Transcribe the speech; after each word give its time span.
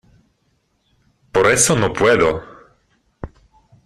por 1.31 1.45
eso 1.45 1.75
no 1.75 1.93
puedo... 1.93 2.41